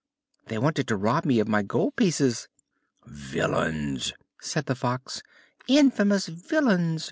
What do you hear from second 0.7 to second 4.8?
to rob me of my gold pieces." "Villains!" said the